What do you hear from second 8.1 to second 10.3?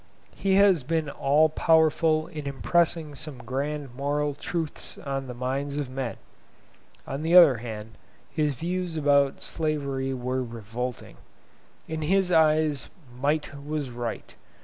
his views about slavery